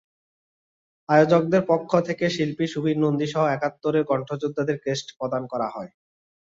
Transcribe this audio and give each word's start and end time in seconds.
আয়োজকদের 1.09 1.61
পক্ষ 1.67 1.91
থেকে 2.07 2.25
শিল্পী 2.29 2.65
সুবীর 2.67 2.97
নন্দীসহ 2.99 3.43
একাত্তরের 3.47 4.03
কণ্ঠযোদ্ধাদের 4.05 4.77
ক্রেস্ট 4.83 5.07
প্রদান 5.17 5.43
করা 5.51 5.67
হয়। 5.69 5.91